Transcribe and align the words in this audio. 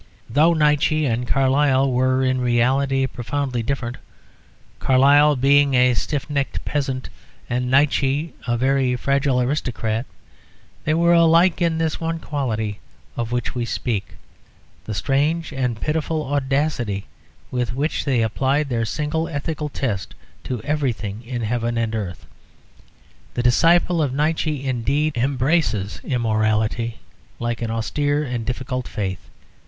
Though 0.27 0.55
Nietzsche 0.55 1.05
and 1.05 1.27
Carlyle 1.27 1.91
were 1.91 2.23
in 2.25 2.41
reality 2.41 3.05
profoundly 3.05 3.61
different, 3.61 3.97
Carlyle 4.79 5.35
being 5.35 5.75
a 5.75 5.93
stiff 5.93 6.27
necked 6.27 6.65
peasant 6.65 7.07
and 7.47 7.69
Nietzsche 7.69 8.33
a 8.47 8.57
very 8.57 8.95
fragile 8.95 9.39
aristocrat, 9.39 10.07
they 10.85 10.95
were 10.95 11.13
alike 11.13 11.61
in 11.61 11.77
this 11.77 12.01
one 12.01 12.17
quality 12.17 12.79
of 13.15 13.31
which 13.31 13.53
we 13.53 13.63
speak, 13.63 14.15
the 14.85 14.95
strange 14.95 15.51
and 15.53 15.79
pitiful 15.79 16.25
audacity 16.33 17.05
with 17.51 17.75
which 17.75 18.03
they 18.03 18.23
applied 18.23 18.69
their 18.69 18.85
single 18.85 19.27
ethical 19.29 19.69
test 19.69 20.15
to 20.45 20.63
everything 20.63 21.21
in 21.27 21.43
heaven 21.43 21.77
and 21.77 21.93
earth. 21.93 22.25
The 23.35 23.43
disciple 23.43 24.01
of 24.01 24.15
Nietzsche, 24.15 24.65
indeed, 24.65 25.15
embraces 25.15 26.01
immorality 26.03 26.97
like 27.37 27.61
an 27.61 27.69
austere 27.69 28.23
and 28.23 28.43
difficult 28.47 28.87
faith. 28.87 29.29